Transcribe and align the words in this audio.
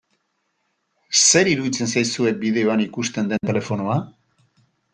Zer 1.25 1.49
iruditzen 1.51 1.91
zaizue 1.95 2.33
bideoan 2.47 2.83
ikusten 2.89 3.31
den 3.35 3.47
telefonoa? 3.53 4.03